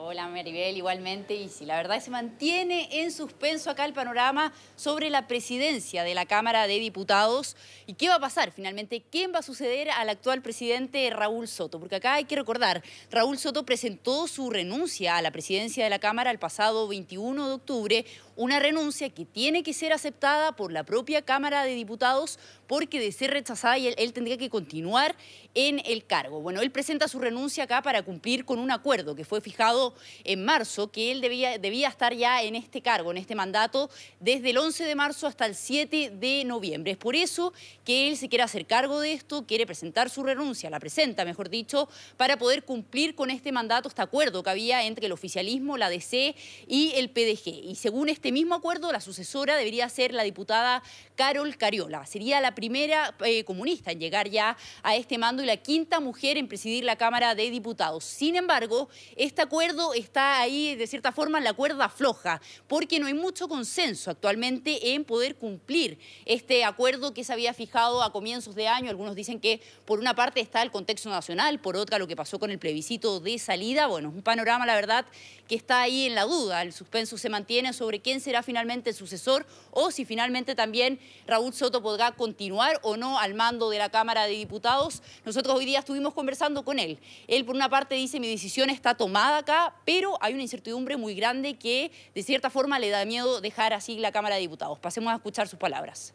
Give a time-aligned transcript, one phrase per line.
[0.00, 1.34] Hola Maribel, igualmente.
[1.34, 6.14] Y si la verdad se mantiene en suspenso acá el panorama sobre la presidencia de
[6.14, 7.56] la Cámara de Diputados.
[7.84, 9.02] ¿Y qué va a pasar finalmente?
[9.10, 11.80] ¿Quién va a suceder al actual presidente Raúl Soto?
[11.80, 15.98] Porque acá hay que recordar, Raúl Soto presentó su renuncia a la presidencia de la
[15.98, 18.04] Cámara el pasado 21 de octubre,
[18.38, 22.38] una renuncia que tiene que ser aceptada por la propia Cámara de Diputados
[22.68, 25.16] porque de ser rechazada él, tendría que continuar
[25.54, 26.40] en el cargo.
[26.40, 30.44] Bueno, él presenta su renuncia acá para cumplir con un acuerdo que fue fijado en
[30.44, 34.58] marzo, que él debía, debía estar ya en este cargo, en este mandato, desde el
[34.58, 36.92] 11 de marzo hasta el 7 de noviembre.
[36.92, 37.52] Es por eso
[37.84, 41.48] que él se quiere hacer cargo de esto, quiere presentar su renuncia, la presenta, mejor
[41.48, 45.90] dicho, para poder cumplir con este mandato, este acuerdo que había entre el oficialismo, la
[45.90, 46.36] DC
[46.68, 47.48] y el PDG.
[47.64, 50.82] Y según este mismo acuerdo, la sucesora debería ser la diputada
[51.14, 52.06] Carol Cariola.
[52.06, 56.36] Sería la primera eh, comunista en llegar ya a este mando y la quinta mujer
[56.36, 58.04] en presidir la Cámara de Diputados.
[58.04, 63.06] Sin embargo, este acuerdo está ahí, de cierta forma, en la cuerda floja, porque no
[63.06, 68.54] hay mucho consenso actualmente en poder cumplir este acuerdo que se había fijado a comienzos
[68.54, 68.90] de año.
[68.90, 72.38] Algunos dicen que por una parte está el contexto nacional, por otra lo que pasó
[72.38, 73.86] con el plebiscito de salida.
[73.86, 75.06] Bueno, es un panorama, la verdad,
[75.48, 76.62] que está ahí en la duda.
[76.62, 81.52] El suspenso se mantiene sobre quién será finalmente el sucesor o si finalmente también Raúl
[81.52, 85.02] Soto podrá continuar o no al mando de la Cámara de Diputados.
[85.24, 86.98] Nosotros hoy día estuvimos conversando con él.
[87.26, 91.14] Él, por una parte, dice mi decisión está tomada acá, pero hay una incertidumbre muy
[91.14, 94.78] grande que, de cierta forma, le da miedo dejar así la Cámara de Diputados.
[94.78, 96.14] Pasemos a escuchar sus palabras.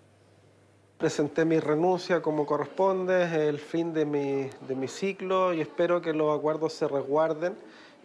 [0.98, 6.38] Presenté mi renuncia como corresponde, es el fin de mi ciclo y espero que los
[6.38, 7.58] acuerdos se resguarden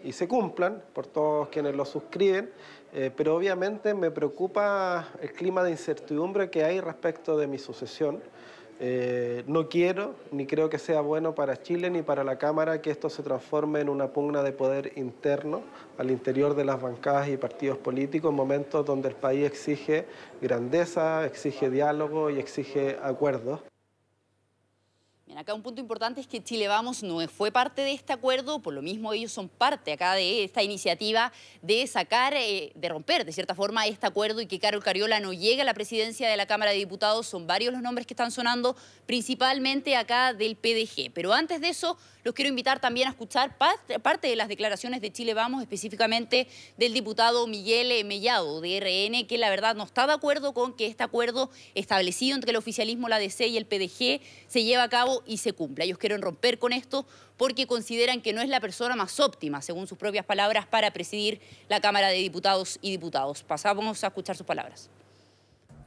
[0.04, 2.50] y se cumplan por todos quienes los suscriben,
[2.92, 8.20] eh, pero obviamente me preocupa el clima de incertidumbre que hay respecto de mi sucesión.
[8.80, 12.92] Eh, no quiero ni creo que sea bueno para Chile ni para la Cámara que
[12.92, 15.62] esto se transforme en una pugna de poder interno
[15.98, 20.06] al interior de las bancadas y partidos políticos, en momentos donde el país exige
[20.40, 23.60] grandeza, exige diálogo y exige acuerdos.
[25.38, 28.74] Acá un punto importante es que Chile Vamos no fue parte de este acuerdo, por
[28.74, 31.32] lo mismo ellos son parte acá de esta iniciativa
[31.62, 35.32] de sacar, eh, de romper de cierta forma este acuerdo y que Carol Cariola no
[35.32, 37.28] llegue a la presidencia de la Cámara de Diputados.
[37.28, 38.74] Son varios los nombres que están sonando,
[39.06, 41.12] principalmente acá del PDG.
[41.14, 45.12] Pero antes de eso, los quiero invitar también a escuchar parte de las declaraciones de
[45.12, 50.14] Chile Vamos, específicamente del diputado Miguel Mellado de RN, que la verdad no está de
[50.14, 54.64] acuerdo con que este acuerdo establecido entre el oficialismo, la DC y el PDG se
[54.64, 55.84] lleve a cabo y se cumpla.
[55.84, 57.06] Ellos quieren romper con esto
[57.36, 61.40] porque consideran que no es la persona más óptima, según sus propias palabras, para presidir
[61.68, 63.44] la Cámara de Diputados y Diputados.
[63.44, 64.90] Pasamos a escuchar sus palabras.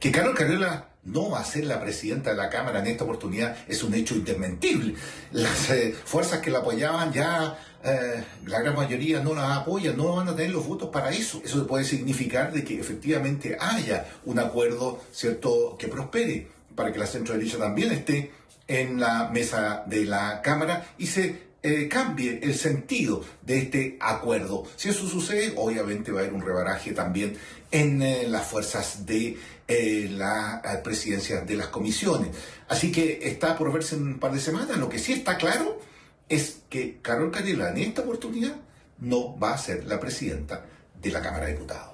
[0.00, 3.56] Que Carol Carriola no va a ser la presidenta de la Cámara en esta oportunidad
[3.68, 4.94] es un hecho indesmentible.
[5.32, 10.16] Las eh, fuerzas que la apoyaban ya, eh, la gran mayoría no la apoyan, no
[10.16, 11.40] van a tener los votos para eso.
[11.44, 17.06] Eso puede significar de que efectivamente haya un acuerdo, ¿cierto?, que prospere, para que la
[17.06, 18.32] centro derecha también esté
[18.68, 24.64] en la mesa de la Cámara y se eh, cambie el sentido de este acuerdo.
[24.74, 27.36] Si eso sucede, obviamente va a haber un rebaraje también
[27.70, 32.30] en eh, las fuerzas de eh, la presidencia de las comisiones.
[32.68, 34.76] Así que está por verse en un par de semanas.
[34.76, 35.78] Lo que sí está claro
[36.28, 38.56] es que Carol Cariola en esta oportunidad
[38.98, 40.64] no va a ser la presidenta
[41.00, 41.91] de la Cámara de Diputados.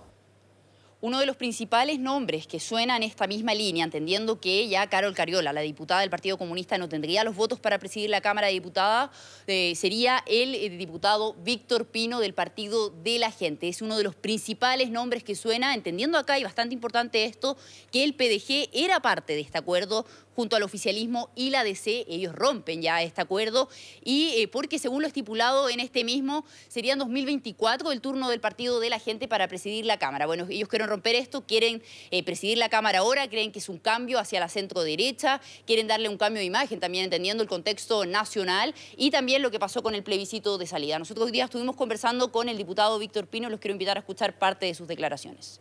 [1.00, 5.14] Uno de los principales nombres que suena en esta misma línea, entendiendo que ya Carol
[5.14, 8.54] Cariola, la diputada del Partido Comunista, no tendría los votos para presidir la Cámara de
[8.54, 9.10] Diputadas,
[9.47, 13.69] eh, sería el eh, diputado Víctor Pino del Partido de la Gente.
[13.69, 17.56] Es uno de los principales nombres que suena, entendiendo acá, y bastante importante esto,
[17.92, 20.04] que el PDG era parte de este acuerdo
[20.38, 22.04] junto al oficialismo y la DC.
[22.09, 23.69] Ellos rompen ya este acuerdo
[24.04, 28.38] y eh, porque según lo estipulado en este mismo, sería en 2024 el turno del
[28.38, 30.27] Partido de la Gente para presidir la Cámara.
[30.27, 31.82] Bueno, ellos quieren romper esto, quieren
[32.12, 35.88] eh, presidir la Cámara ahora, creen que es un cambio hacia la centro derecha, quieren
[35.88, 39.82] darle un cambio de imagen también entendiendo el contexto nacional y también lo que pasó
[39.82, 41.00] con el plebiscito de salida.
[41.00, 44.39] Nosotros hoy día estuvimos conversando con el diputado Víctor Pino, los quiero invitar a escuchar
[44.39, 45.60] parte de sus declaraciones.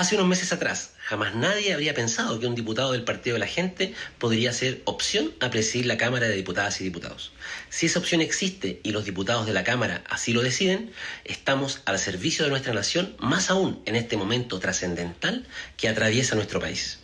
[0.00, 3.46] Hace unos meses atrás, jamás nadie habría pensado que un diputado del Partido de la
[3.46, 7.32] Gente podría ser opción a presidir la Cámara de Diputadas y Diputados.
[7.68, 10.90] Si esa opción existe y los diputados de la Cámara así lo deciden,
[11.26, 16.60] estamos al servicio de nuestra nación, más aún en este momento trascendental que atraviesa nuestro
[16.60, 16.99] país.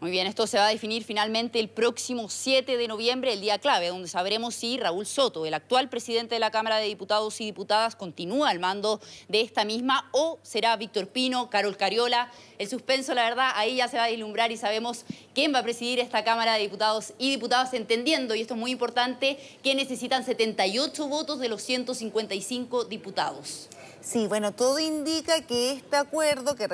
[0.00, 3.58] Muy bien, esto se va a definir finalmente el próximo 7 de noviembre, el día
[3.58, 7.44] clave, donde sabremos si Raúl Soto, el actual presidente de la Cámara de Diputados y
[7.44, 8.98] Diputadas, continúa al mando
[9.28, 12.32] de esta misma o será Víctor Pino, Carol Cariola.
[12.56, 15.04] El suspenso, la verdad, ahí ya se va a ilumbrar y sabemos
[15.34, 18.70] quién va a presidir esta Cámara de Diputados y Diputadas, entendiendo, y esto es muy
[18.70, 23.68] importante, que necesitan 78 votos de los 155 diputados.
[24.02, 26.66] Sí, bueno, todo indica que este acuerdo, que,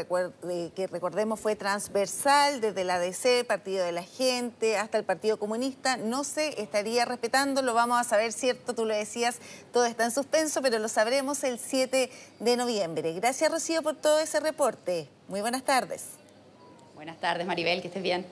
[0.75, 5.97] que recordemos fue transversal desde la DC, Partido de la Gente, hasta el Partido Comunista,
[5.97, 8.75] no se estaría respetando, lo vamos a saber, ¿cierto?
[8.75, 9.41] Tú lo decías,
[9.73, 13.13] todo está en suspenso, pero lo sabremos el 7 de noviembre.
[13.15, 15.09] Gracias, Rocío, por todo ese reporte.
[15.27, 16.05] Muy buenas tardes.
[16.95, 18.25] Buenas tardes, Maribel, que estés bien.